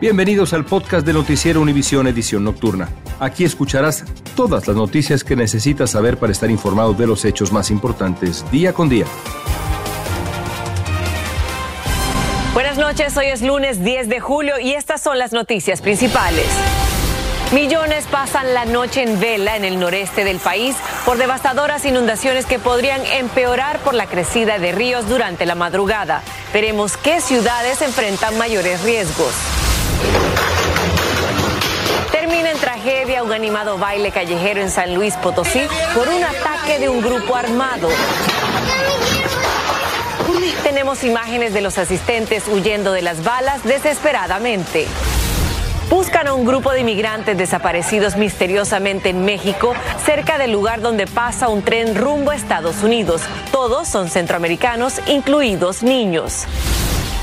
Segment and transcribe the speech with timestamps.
[0.00, 2.88] Bienvenidos al podcast de Noticiero Univisión Edición Nocturna.
[3.20, 7.70] Aquí escucharás todas las noticias que necesitas saber para estar informado de los hechos más
[7.70, 9.06] importantes día con día.
[12.52, 16.46] Buenas noches, hoy es lunes 10 de julio y estas son las noticias principales.
[17.52, 20.74] Millones pasan la noche en vela en el noreste del país
[21.04, 26.22] por devastadoras inundaciones que podrían empeorar por la crecida de ríos durante la madrugada.
[26.52, 29.63] Veremos qué ciudades enfrentan mayores riesgos.
[32.12, 35.62] Termina en tragedia un animado baile callejero en San Luis Potosí
[35.94, 37.88] por un ataque de un grupo armado.
[40.62, 44.86] Tenemos imágenes de los asistentes huyendo de las balas desesperadamente.
[45.90, 51.48] Buscan a un grupo de inmigrantes desaparecidos misteriosamente en México, cerca del lugar donde pasa
[51.48, 53.22] un tren rumbo a Estados Unidos.
[53.52, 56.46] Todos son centroamericanos, incluidos niños.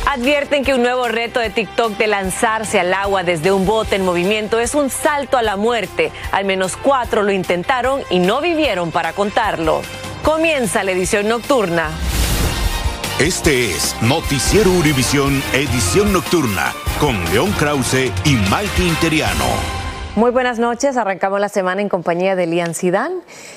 [0.08, 4.04] Advierten que un nuevo reto de TikTok de lanzarse al agua desde un bote en
[4.04, 6.12] movimiento es un salto a la muerte.
[6.32, 9.82] Al menos cuatro lo intentaron y no vivieron para contarlo.
[10.24, 11.90] Comienza la edición nocturna.
[13.20, 19.81] Este es Noticiero Univisión Edición Nocturna con León Krause y Maite Interiano.
[20.18, 20.98] Muy buenas noches.
[20.98, 23.14] Arrancamos la semana en compañía de Lian Sidán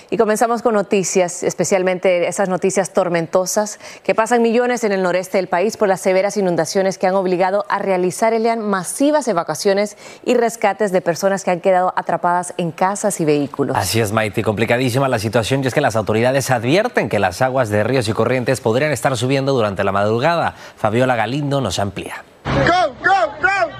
[0.08, 5.48] y comenzamos con noticias, especialmente esas noticias tormentosas que pasan millones en el noreste del
[5.48, 10.92] país por las severas inundaciones que han obligado a realizar, Elian, masivas evacuaciones y rescates
[10.92, 13.76] de personas que han quedado atrapadas en casas y vehículos.
[13.76, 14.44] Así es, Maite.
[14.44, 18.12] Complicadísima la situación y es que las autoridades advierten que las aguas de ríos y
[18.12, 20.54] corrientes podrían estar subiendo durante la madrugada.
[20.76, 22.22] Fabiola Galindo nos amplía.
[22.44, 23.73] Go, go, go,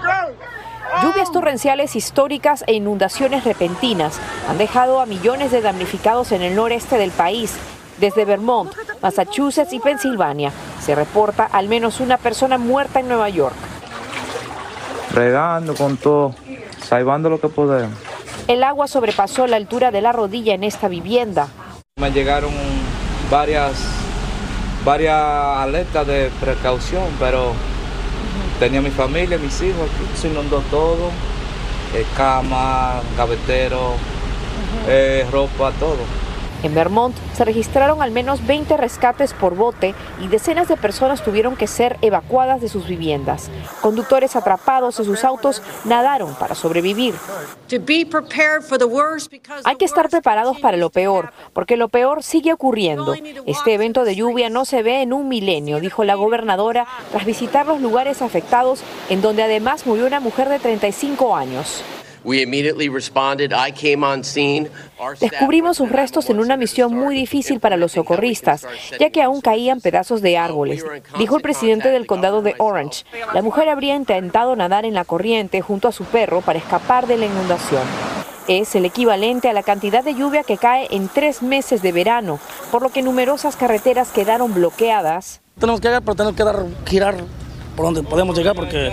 [1.04, 6.96] Lluvias torrenciales históricas e inundaciones repentinas han dejado a millones de damnificados en el noreste
[6.96, 7.52] del país.
[8.00, 13.54] Desde Vermont, Massachusetts y Pensilvania se reporta al menos una persona muerta en Nueva York.
[15.12, 16.34] Regando con todo,
[16.82, 17.98] salvando lo que podemos.
[18.48, 21.48] El agua sobrepasó la altura de la rodilla en esta vivienda.
[22.00, 22.54] Me llegaron
[23.30, 23.74] varias,
[24.86, 27.52] varias alertas de precaución, pero
[28.58, 31.10] Tenía mi familia, mis hijos aquí, se inundó todo,
[31.94, 33.94] eh, cama, gavetero,
[34.86, 36.23] eh, ropa, todo.
[36.64, 41.56] En Vermont se registraron al menos 20 rescates por bote y decenas de personas tuvieron
[41.56, 43.50] que ser evacuadas de sus viviendas.
[43.82, 47.14] Conductores atrapados en sus autos nadaron para sobrevivir.
[49.64, 53.14] Hay que estar preparados para lo peor, porque lo peor sigue ocurriendo.
[53.44, 57.66] Este evento de lluvia no se ve en un milenio, dijo la gobernadora tras visitar
[57.66, 61.84] los lugares afectados, en donde además murió una mujer de 35 años.
[65.20, 68.66] Descubrimos sus restos en una misión muy difícil para los socorristas,
[68.98, 70.84] ya que aún caían pedazos de árboles,
[71.18, 73.04] dijo el presidente del condado de Orange.
[73.34, 77.18] La mujer habría intentado nadar en la corriente junto a su perro para escapar de
[77.18, 77.82] la inundación.
[78.48, 82.38] Es el equivalente a la cantidad de lluvia que cae en tres meses de verano,
[82.70, 85.40] por lo que numerosas carreteras quedaron bloqueadas.
[85.58, 87.16] Tenemos que llegar, pero tenemos que dar, girar
[87.74, 88.92] por donde podemos llegar porque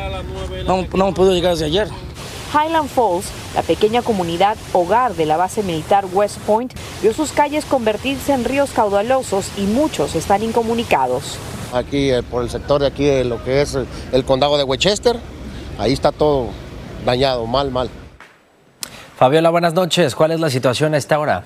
[0.66, 1.88] no, no hemos podido llegar desde ayer.
[2.54, 3.26] Highland Falls,
[3.56, 8.44] la pequeña comunidad hogar de la base militar West Point, vio sus calles convertirse en
[8.44, 11.38] ríos caudalosos y muchos están incomunicados.
[11.74, 13.78] Aquí eh, por el sector de aquí de lo que es
[14.12, 15.18] el condado de Westchester,
[15.78, 16.48] ahí está todo
[17.06, 17.90] dañado, mal, mal.
[19.16, 20.16] Fabiola, buenas noches.
[20.16, 21.46] ¿Cuál es la situación a esta hora?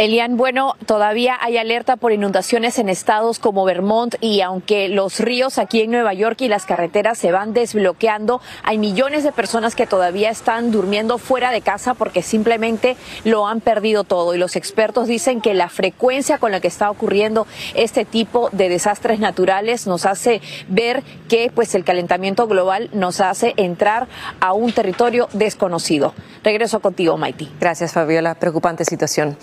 [0.00, 5.58] Elian, bueno, todavía hay alerta por inundaciones en estados como Vermont y aunque los ríos
[5.58, 9.86] aquí en Nueva York y las carreteras se van desbloqueando, hay millones de personas que
[9.86, 15.06] todavía están durmiendo fuera de casa porque simplemente lo han perdido todo y los expertos
[15.06, 20.06] dicen que la frecuencia con la que está ocurriendo este tipo de desastres naturales nos
[20.06, 24.08] hace ver que pues el calentamiento global nos hace entrar
[24.40, 26.14] a un territorio desconocido.
[26.42, 27.50] Regreso contigo, Maiti.
[27.60, 28.34] Gracias, Fabiola.
[28.34, 29.36] Preocupante situación.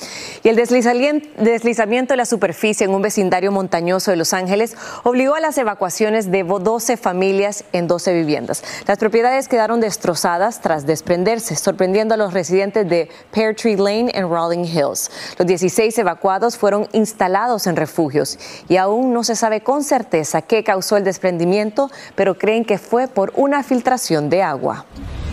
[0.48, 5.42] Y el deslizamiento de la superficie en un vecindario montañoso de Los Ángeles obligó a
[5.42, 8.64] las evacuaciones de 12 familias en 12 viviendas.
[8.88, 14.30] Las propiedades quedaron destrozadas tras desprenderse, sorprendiendo a los residentes de Pear Tree Lane en
[14.30, 15.12] Rolling Hills.
[15.38, 18.40] Los 16 evacuados fueron instalados en refugios
[18.70, 23.10] y aún no se sabe con certeza qué causó el desprendimiento, pero creen que fue
[23.10, 24.86] por una filtración de agua.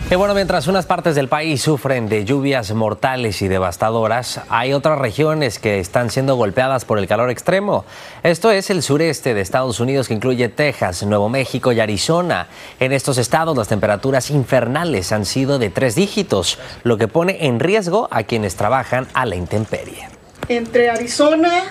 [0.07, 4.99] Y bueno, mientras unas partes del país sufren de lluvias mortales y devastadoras, hay otras
[4.99, 7.85] regiones que están siendo golpeadas por el calor extremo.
[8.21, 12.47] Esto es el sureste de Estados Unidos que incluye Texas, Nuevo México y Arizona.
[12.79, 17.59] En estos estados las temperaturas infernales han sido de tres dígitos, lo que pone en
[17.59, 20.07] riesgo a quienes trabajan a la intemperie.
[20.49, 21.63] Entre Arizona,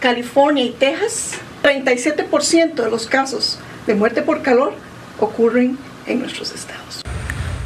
[0.00, 4.72] California y Texas, 37% de los casos de muerte por calor
[5.20, 5.78] ocurren
[6.08, 7.03] en nuestros estados.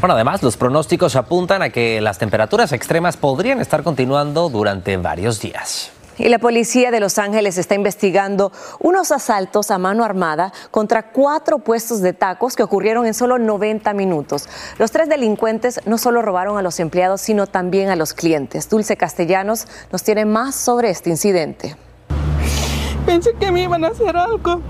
[0.00, 5.40] Bueno, además, los pronósticos apuntan a que las temperaturas extremas podrían estar continuando durante varios
[5.40, 5.90] días.
[6.18, 11.58] Y la policía de Los Ángeles está investigando unos asaltos a mano armada contra cuatro
[11.58, 14.48] puestos de tacos que ocurrieron en solo 90 minutos.
[14.78, 18.68] Los tres delincuentes no solo robaron a los empleados, sino también a los clientes.
[18.68, 21.76] Dulce Castellanos nos tiene más sobre este incidente.
[23.04, 24.60] Pensé que me iban a hacer algo,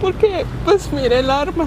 [0.00, 1.66] porque pues miré el arma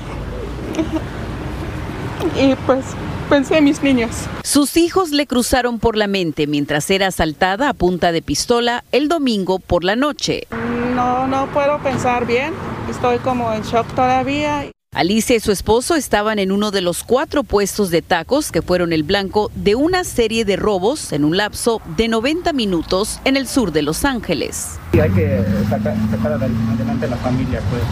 [2.39, 2.85] y pues
[3.29, 4.12] pensé en mis niños.
[4.44, 9.07] Sus hijos le cruzaron por la mente mientras era asaltada a punta de pistola el
[9.07, 10.47] domingo por la noche.
[10.95, 12.53] No, no puedo pensar bien,
[12.89, 14.65] estoy como en shock todavía.
[14.95, 18.94] Alicia y su esposo estaban en uno de los cuatro puestos de tacos que fueron
[18.94, 23.45] el blanco de una serie de robos en un lapso de 90 minutos en el
[23.45, 24.79] sur de Los Ángeles.
[24.94, 27.83] Hay que sacar, sacar adelante la familia, pues.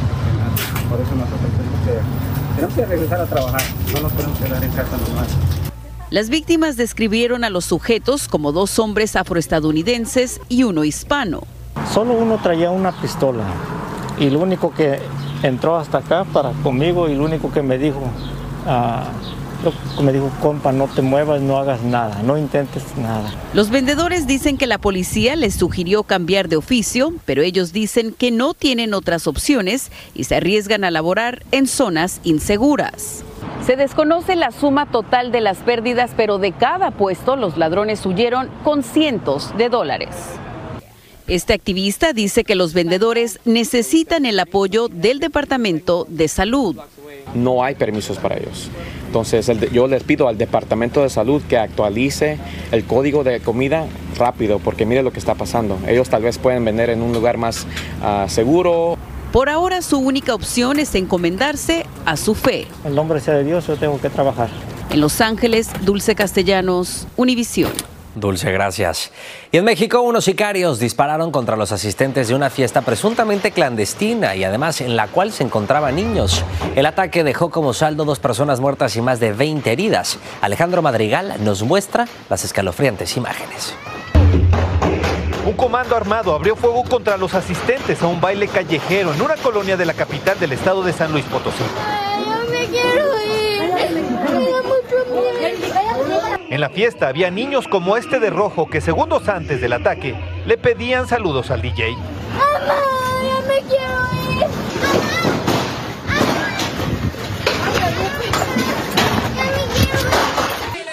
[0.89, 3.61] Por eso nosotros tenemos que, tenemos que regresar a trabajar,
[3.93, 5.27] no nos podemos quedar en casa nomás.
[6.09, 11.41] Las víctimas describieron a los sujetos como dos hombres afroestadounidenses y uno hispano.
[11.91, 13.43] Solo uno traía una pistola
[14.19, 14.99] y lo único que
[15.41, 18.01] entró hasta acá para conmigo y lo único que me dijo,
[19.71, 23.29] ah, me dijo, compa, no te muevas, no hagas nada, no intentes nada.
[23.53, 28.31] Los vendedores dicen que la policía les sugirió cambiar de oficio, pero ellos dicen que
[28.31, 33.23] no tienen otras opciones y se arriesgan a laborar en zonas inseguras.
[33.65, 38.49] Se desconoce la suma total de las pérdidas, pero de cada puesto los ladrones huyeron
[38.63, 40.09] con cientos de dólares.
[41.27, 46.75] Este activista dice que los vendedores necesitan el apoyo del Departamento de Salud.
[47.33, 48.69] No hay permisos para ellos.
[49.13, 52.39] Entonces yo les pido al Departamento de Salud que actualice
[52.71, 53.85] el código de comida
[54.17, 55.77] rápido, porque mire lo que está pasando.
[55.87, 57.67] Ellos tal vez pueden vender en un lugar más
[58.01, 58.97] ah, seguro.
[59.31, 62.65] Por ahora su única opción es encomendarse a su fe.
[62.83, 64.49] En nombre sea de Dios yo tengo que trabajar.
[64.89, 67.92] En Los Ángeles, Dulce Castellanos, Univisión.
[68.15, 69.11] Dulce, gracias.
[69.51, 74.43] Y en México, unos sicarios dispararon contra los asistentes de una fiesta presuntamente clandestina y
[74.43, 76.43] además en la cual se encontraban niños.
[76.75, 80.19] El ataque dejó como saldo dos personas muertas y más de 20 heridas.
[80.41, 83.73] Alejandro Madrigal nos muestra las escalofriantes imágenes.
[85.45, 89.75] Un comando armado abrió fuego contra los asistentes a un baile callejero en una colonia
[89.75, 91.63] de la capital del estado de San Luis Potosí.
[92.49, 93.33] me quiero ir.
[96.53, 100.13] En la fiesta había niños como este de rojo que segundos antes del ataque
[100.45, 101.95] le pedían saludos al DJ.
[101.95, 102.75] ¡Mamá,
[103.23, 103.95] ya me quiero
[104.39, 104.45] ir!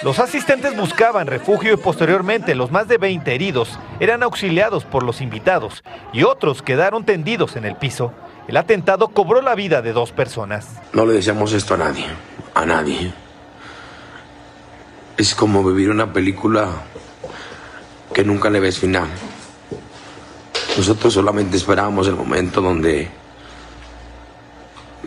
[0.01, 5.21] Los asistentes buscaban refugio y posteriormente los más de 20 heridos eran auxiliados por los
[5.21, 8.11] invitados y otros quedaron tendidos en el piso.
[8.47, 10.81] El atentado cobró la vida de dos personas.
[10.91, 12.07] No le deseamos esto a nadie,
[12.55, 13.13] a nadie.
[15.17, 16.69] Es como vivir una película
[18.13, 19.07] que nunca le ves final.
[20.77, 23.09] Nosotros solamente esperábamos el momento donde,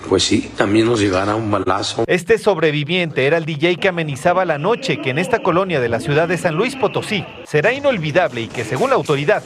[0.09, 2.05] pues sí, también nos llegara un balazo.
[2.07, 6.01] Este sobreviviente era el DJ que amenizaba la noche que en esta colonia de la
[6.01, 9.43] ciudad de San Luis Potosí será inolvidable y que según la autoridad,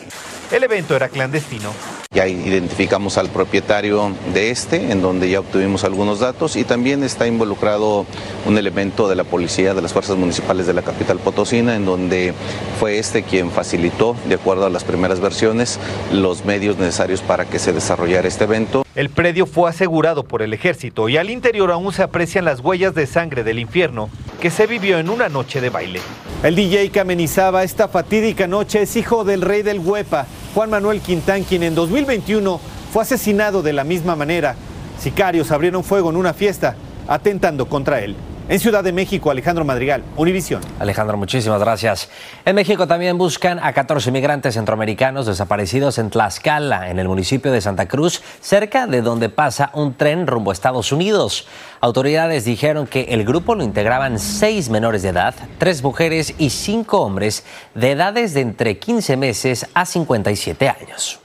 [0.53, 1.73] el evento era clandestino.
[2.11, 7.27] Ya identificamos al propietario de este, en donde ya obtuvimos algunos datos, y también está
[7.27, 8.07] involucrado
[8.47, 12.33] un elemento de la policía de las fuerzas municipales de la capital potosina, en donde
[12.81, 15.79] fue este quien facilitó, de acuerdo a las primeras versiones,
[16.13, 18.85] los medios necesarios para que se desarrollara este evento.
[18.95, 22.95] El predio fue asegurado por el ejército y al interior aún se aprecian las huellas
[22.95, 26.01] de sangre del infierno que se vivió en una noche de baile.
[26.43, 30.27] El DJ que amenizaba esta fatídica noche es hijo del rey del Huepa,
[30.59, 32.61] Juan Manuel Quintán, quien en 2021
[32.93, 34.57] fue asesinado de la misma manera.
[34.99, 36.75] Sicarios abrieron fuego en una fiesta,
[37.07, 38.17] atentando contra él.
[38.51, 40.63] En Ciudad de México, Alejandro Madrigal, Univisión.
[40.79, 42.09] Alejandro, muchísimas gracias.
[42.47, 47.61] En México también buscan a 14 migrantes centroamericanos desaparecidos en Tlaxcala, en el municipio de
[47.61, 51.47] Santa Cruz, cerca de donde pasa un tren rumbo a Estados Unidos.
[51.83, 57.03] Autoridades dijeron que el grupo lo integraban seis menores de edad, tres mujeres y cinco
[57.03, 61.21] hombres de edades de entre 15 meses a 57 años.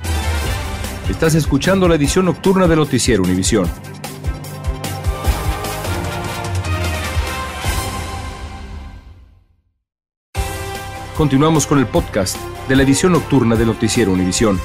[1.10, 3.70] Estás escuchando la edición nocturna de Noticiero Univisión.
[11.18, 14.60] Continuamos con el podcast de la edición nocturna de Noticiero Univisión.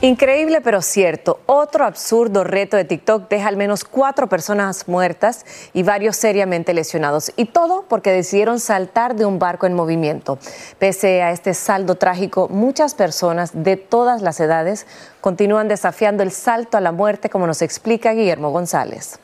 [0.00, 5.44] Increíble pero cierto, otro absurdo reto de TikTok deja al menos cuatro personas muertas
[5.74, 7.30] y varios seriamente lesionados.
[7.36, 10.38] Y todo porque decidieron saltar de un barco en movimiento.
[10.78, 14.86] Pese a este saldo trágico, muchas personas de todas las edades
[15.20, 19.18] continúan desafiando el salto a la muerte, como nos explica Guillermo González.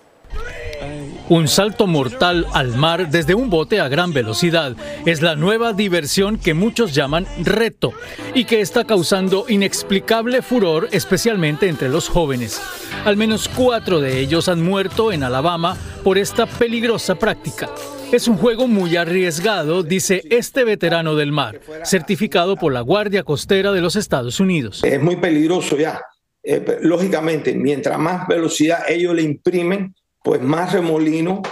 [1.29, 6.39] Un salto mortal al mar desde un bote a gran velocidad es la nueva diversión
[6.39, 7.93] que muchos llaman reto
[8.35, 12.61] y que está causando inexplicable furor especialmente entre los jóvenes.
[13.05, 17.71] Al menos cuatro de ellos han muerto en Alabama por esta peligrosa práctica.
[18.11, 23.71] Es un juego muy arriesgado, dice este veterano del mar, certificado por la Guardia Costera
[23.71, 24.83] de los Estados Unidos.
[24.83, 26.03] Es muy peligroso ya.
[26.43, 31.43] Eh, lógicamente, mientras más velocidad ellos le imprimen, pues más remolino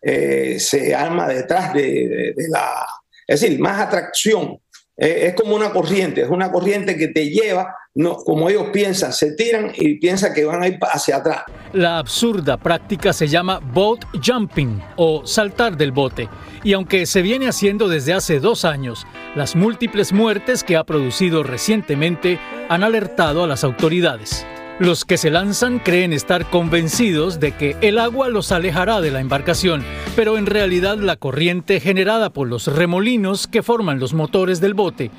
[0.00, 2.86] eh, se arma detrás de, la...
[3.26, 4.58] Es decir, más atracción.
[4.96, 9.12] Eh, es como una corriente, es una corriente que te lleva, no, como ellos piensan,
[9.12, 11.44] se tiran y piensan que van a ir hacia atrás.
[11.72, 16.28] La absurda práctica se llama boat jumping o saltar del bote.
[16.62, 21.42] Y aunque se viene haciendo desde hace dos años, las múltiples muertes que ha producido
[21.42, 22.38] recientemente
[22.68, 24.44] han alertado a las autoridades.
[24.82, 29.20] Los que se lanzan creen estar convencidos de que el agua los alejará de la
[29.20, 29.84] embarcación,
[30.16, 35.12] pero en realidad la corriente generada por los remolinos que forman los motores del bote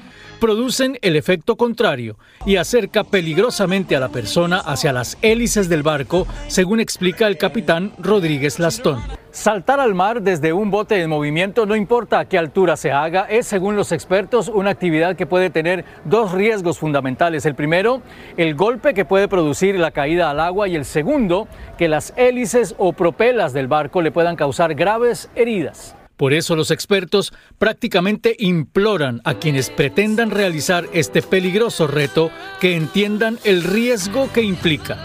[0.44, 6.28] producen el efecto contrario y acerca peligrosamente a la persona hacia las hélices del barco,
[6.48, 9.02] según explica el capitán Rodríguez Lastón.
[9.32, 13.22] Saltar al mar desde un bote en movimiento, no importa a qué altura se haga,
[13.30, 17.46] es, según los expertos, una actividad que puede tener dos riesgos fundamentales.
[17.46, 18.02] El primero,
[18.36, 21.48] el golpe que puede producir la caída al agua y el segundo,
[21.78, 25.96] que las hélices o propelas del barco le puedan causar graves heridas.
[26.18, 33.40] Por eso los expertos prácticamente imploran a quienes pretendan realizar este peligroso reto que entiendan
[33.44, 34.98] el riesgo que implica.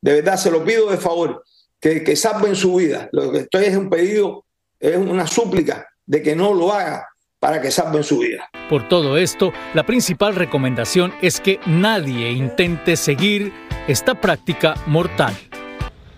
[0.00, 1.44] De verdad, se lo pido de favor,
[1.80, 3.08] que, que salven su vida.
[3.12, 4.46] Lo que estoy es un pedido,
[4.78, 8.48] es una súplica de que no lo haga para que salven su vida.
[8.68, 13.52] Por todo esto, la principal recomendación es que nadie intente seguir
[13.88, 15.36] esta práctica mortal.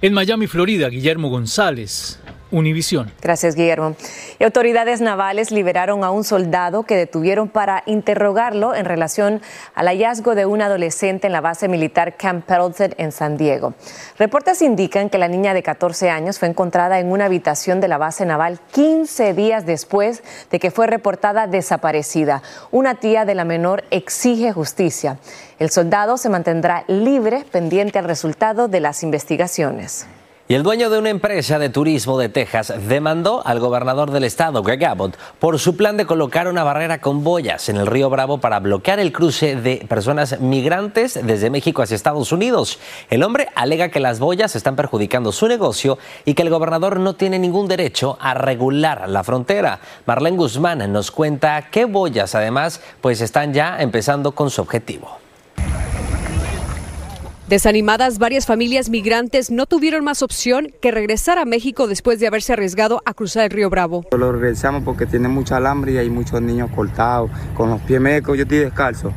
[0.02, 2.20] En Miami, Florida, Guillermo González,
[2.54, 3.11] Univisión.
[3.20, 3.96] Gracias, Guillermo.
[4.38, 9.42] Y autoridades navales liberaron a un soldado que detuvieron para interrogarlo en relación
[9.75, 13.75] al hallazgo de un adolescente en la base militar Camp Pendleton en San Diego.
[14.18, 17.99] Reportes indican que la niña de 14 años fue encontrada en una habitación de la
[17.99, 22.40] base naval 15 días después de que fue reportada desaparecida.
[22.70, 25.18] Una tía de la menor exige justicia.
[25.58, 30.06] El soldado se mantendrá libre pendiente al resultado de las investigaciones.
[30.46, 34.62] Y el dueño de una empresa de turismo de Texas demandó al gobernador del estado,
[34.62, 38.36] Greg Abbott, por su plan de colocar una barrera con boyas en el río Bravo
[38.36, 42.78] para bloquear el cruce de personas migrantes desde México hacia Estados Unidos.
[43.08, 45.96] El hombre alega que las boyas están perjudicando su negocio
[46.26, 49.80] y que el gobernador no tiene ningún derecho a regular la frontera.
[50.04, 55.23] Marlene Guzmán nos cuenta qué boyas además pues están ya empezando con su objetivo.
[57.48, 62.54] Desanimadas, varias familias migrantes no tuvieron más opción que regresar a México después de haberse
[62.54, 64.02] arriesgado a cruzar el río Bravo.
[64.16, 68.38] Lo regresamos porque tiene mucha alambre y hay muchos niños cortados, con los pies mecos,
[68.38, 69.12] yo estoy descalzo,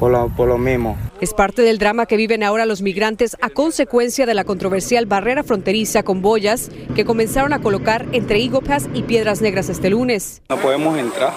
[0.00, 0.98] por lo, por lo mismo.
[1.20, 5.44] Es parte del drama que viven ahora los migrantes a consecuencia de la controversial barrera
[5.44, 10.42] fronteriza con boyas que comenzaron a colocar entre Pass y Piedras Negras este lunes.
[10.48, 11.32] No podemos entrar.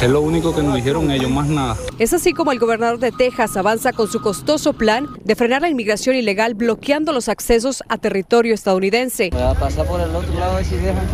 [0.00, 1.76] Es lo único que nos dijeron ellos, más nada.
[1.98, 5.70] Es así como el gobernador de Texas avanza con su costoso plan de frenar la
[5.70, 9.30] inmigración ilegal bloqueando los accesos a territorio estadounidense.
[9.32, 11.04] Voy a pasar por el otro lado si dejan.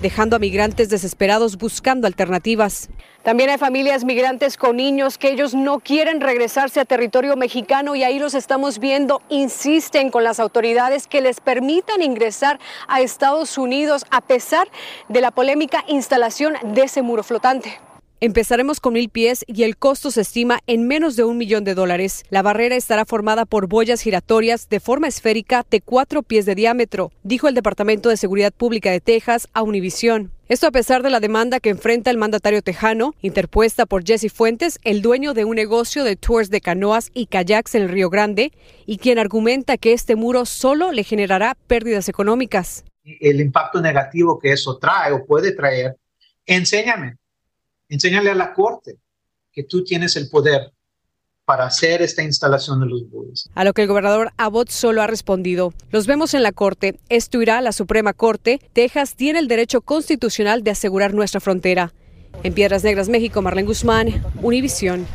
[0.00, 2.88] Dejando a migrantes desesperados buscando alternativas.
[3.22, 8.04] También hay familias migrantes con niños que ellos no quieren regresarse a territorio mexicano y
[8.04, 14.06] ahí los estamos viendo, insisten con las autoridades que les permitan ingresar a Estados Unidos
[14.10, 14.66] a pesar
[15.10, 17.78] de la polémica instalación de ese muro flotante.
[18.22, 21.74] Empezaremos con mil pies y el costo se estima en menos de un millón de
[21.74, 22.22] dólares.
[22.28, 27.12] La barrera estará formada por boyas giratorias de forma esférica de cuatro pies de diámetro,
[27.22, 30.32] dijo el Departamento de Seguridad Pública de Texas a Univisión.
[30.50, 34.78] Esto a pesar de la demanda que enfrenta el mandatario tejano, interpuesta por Jesse Fuentes,
[34.82, 38.52] el dueño de un negocio de tours de canoas y kayaks en el Río Grande,
[38.84, 42.84] y quien argumenta que este muro solo le generará pérdidas económicas.
[43.02, 45.96] El impacto negativo que eso trae o puede traer,
[46.44, 47.16] enséñame,
[47.90, 48.96] enséñale a la corte
[49.52, 50.72] que tú tienes el poder
[51.44, 53.50] para hacer esta instalación de los buses.
[53.54, 57.42] A lo que el gobernador Abbott solo ha respondido, los vemos en la corte, esto
[57.42, 61.92] irá a la Suprema Corte, Texas tiene el derecho constitucional de asegurar nuestra frontera.
[62.44, 65.06] En Piedras Negras, México, Marlene Guzmán, Univisión.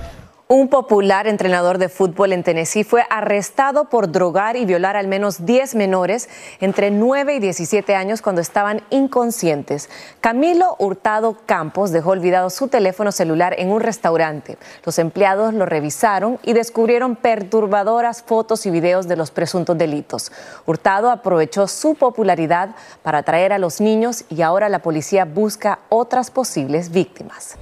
[0.47, 5.43] Un popular entrenador de fútbol en Tennessee fue arrestado por drogar y violar al menos
[5.43, 9.89] 10 menores entre 9 y 17 años cuando estaban inconscientes.
[10.21, 14.59] Camilo Hurtado Campos dejó olvidado su teléfono celular en un restaurante.
[14.85, 20.31] Los empleados lo revisaron y descubrieron perturbadoras fotos y videos de los presuntos delitos.
[20.67, 26.29] Hurtado aprovechó su popularidad para atraer a los niños y ahora la policía busca otras
[26.29, 27.57] posibles víctimas.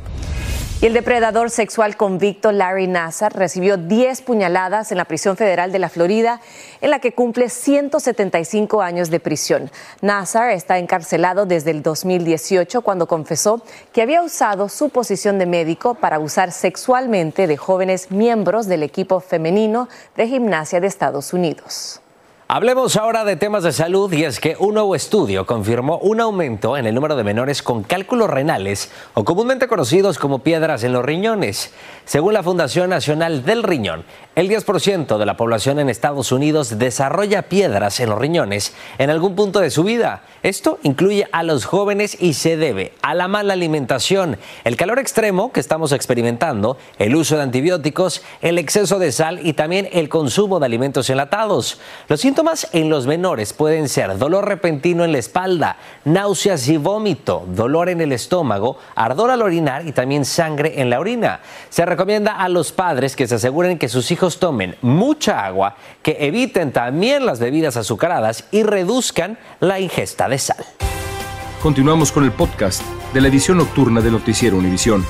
[0.83, 5.79] Y el depredador sexual convicto Larry Nassar recibió 10 puñaladas en la prisión federal de
[5.79, 6.41] la Florida,
[6.81, 9.71] en la que cumple 175 años de prisión.
[10.01, 13.61] Nassar está encarcelado desde el 2018 cuando confesó
[13.93, 19.21] que había usado su posición de médico para abusar sexualmente de jóvenes miembros del equipo
[19.21, 19.87] femenino
[20.17, 22.02] de gimnasia de Estados Unidos.
[22.49, 26.75] Hablemos ahora de temas de salud y es que un nuevo estudio confirmó un aumento
[26.75, 31.05] en el número de menores con cálculos renales o comúnmente conocidos como piedras en los
[31.05, 31.71] riñones.
[32.03, 34.03] Según la Fundación Nacional del Riñón,
[34.35, 39.35] el 10% de la población en Estados Unidos desarrolla piedras en los riñones en algún
[39.35, 40.23] punto de su vida.
[40.43, 45.53] Esto incluye a los jóvenes y se debe a la mala alimentación, el calor extremo
[45.53, 50.59] que estamos experimentando, el uso de antibióticos, el exceso de sal y también el consumo
[50.59, 51.79] de alimentos enlatados.
[52.09, 57.45] Los síntomas en los menores pueden ser dolor repentino en la espalda, náuseas y vómito,
[57.49, 61.41] dolor en el estómago, ardor al orinar y también sangre en la orina.
[61.69, 66.17] Se recomienda a los padres que se aseguren que sus hijos tomen mucha agua, que
[66.21, 70.65] eviten también las bebidas azucaradas y reduzcan la ingesta de sal.
[71.61, 72.81] Continuamos con el podcast
[73.13, 75.05] de la edición nocturna de Noticiero Univisión.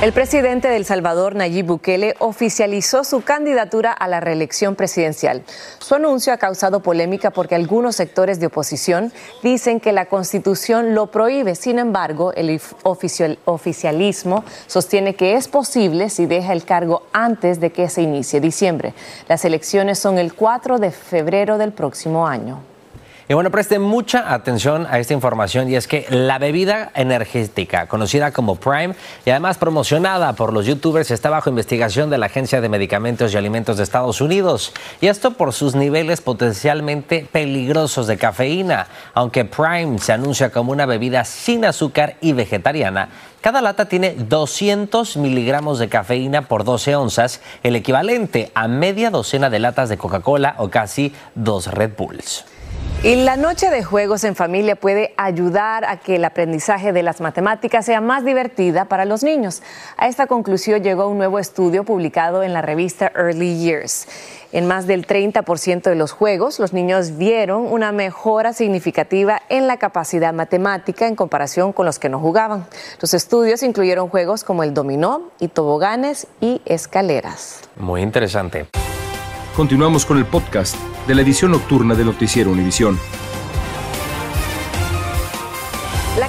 [0.00, 5.42] El presidente de El Salvador, Nayib Bukele, oficializó su candidatura a la reelección presidencial.
[5.80, 9.12] Su anuncio ha causado polémica porque algunos sectores de oposición
[9.42, 11.56] dicen que la constitución lo prohíbe.
[11.56, 17.88] Sin embargo, el oficialismo sostiene que es posible si deja el cargo antes de que
[17.88, 18.94] se inicie diciembre.
[19.26, 22.67] Las elecciones son el 4 de febrero del próximo año.
[23.30, 28.32] Y bueno, presten mucha atención a esta información y es que la bebida energética, conocida
[28.32, 28.94] como Prime
[29.26, 33.36] y además promocionada por los youtubers, está bajo investigación de la Agencia de Medicamentos y
[33.36, 34.72] Alimentos de Estados Unidos.
[35.02, 38.86] Y esto por sus niveles potencialmente peligrosos de cafeína.
[39.12, 43.10] Aunque Prime se anuncia como una bebida sin azúcar y vegetariana,
[43.42, 49.50] cada lata tiene 200 miligramos de cafeína por 12 onzas, el equivalente a media docena
[49.50, 52.46] de latas de Coca-Cola o casi dos Red Bulls.
[53.04, 57.20] Y la noche de juegos en familia puede ayudar a que el aprendizaje de las
[57.20, 59.62] matemáticas sea más divertida para los niños.
[59.96, 64.08] A esta conclusión llegó un nuevo estudio publicado en la revista Early Years.
[64.50, 69.76] En más del 30% de los juegos, los niños vieron una mejora significativa en la
[69.76, 72.66] capacidad matemática en comparación con los que no jugaban.
[73.00, 77.60] Los estudios incluyeron juegos como el dominó y toboganes y escaleras.
[77.76, 78.66] Muy interesante.
[79.54, 80.74] Continuamos con el podcast
[81.08, 82.98] de la edición nocturna de Noticiero Univisión.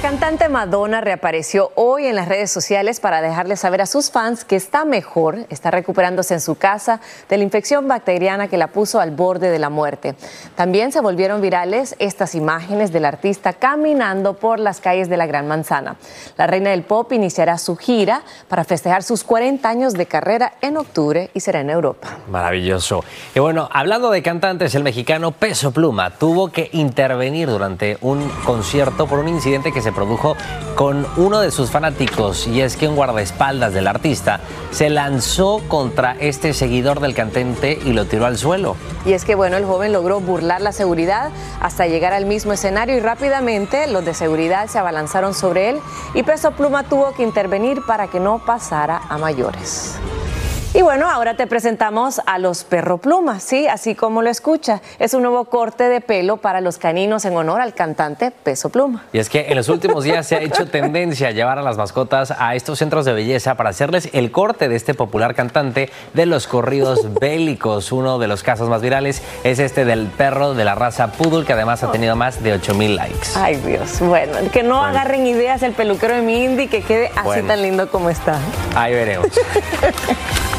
[0.09, 4.55] Cantante Madonna reapareció hoy en las redes sociales para dejarle saber a sus fans que
[4.55, 9.11] está mejor, está recuperándose en su casa de la infección bacteriana que la puso al
[9.11, 10.15] borde de la muerte.
[10.55, 15.47] También se volvieron virales estas imágenes del artista caminando por las calles de la Gran
[15.47, 15.97] Manzana.
[16.37, 20.77] La reina del pop iniciará su gira para festejar sus 40 años de carrera en
[20.77, 22.17] octubre y será en Europa.
[22.31, 23.03] Maravilloso.
[23.35, 29.05] Y bueno, hablando de cantantes, el mexicano Peso Pluma tuvo que intervenir durante un concierto
[29.05, 30.37] por un incidente que se produjo
[30.75, 34.39] con uno de sus fanáticos y es que un guardaespaldas del artista
[34.71, 38.77] se lanzó contra este seguidor del cantante y lo tiró al suelo.
[39.05, 42.95] Y es que bueno, el joven logró burlar la seguridad hasta llegar al mismo escenario
[42.95, 45.81] y rápidamente los de seguridad se abalanzaron sobre él
[46.13, 49.97] y Peso Pluma tuvo que intervenir para que no pasara a mayores.
[50.71, 53.67] Y bueno, ahora te presentamos a los perro plumas, ¿sí?
[53.67, 54.81] Así como lo escucha.
[54.99, 59.03] Es un nuevo corte de pelo para los caninos en honor al cantante Peso Pluma.
[59.11, 61.75] Y es que en los últimos días se ha hecho tendencia a llevar a las
[61.75, 66.25] mascotas a estos centros de belleza para hacerles el corte de este popular cantante de
[66.27, 67.91] los corridos bélicos.
[67.91, 71.53] Uno de los casos más virales es este del perro de la raza Poodle, que
[71.53, 73.29] además ha tenido más de 8 mil likes.
[73.35, 73.99] Ay, Dios.
[74.01, 77.89] Bueno, que no agarren ideas el peluquero de mi Indy, que quede así tan lindo
[77.89, 78.37] como está.
[78.75, 79.29] Ahí veremos.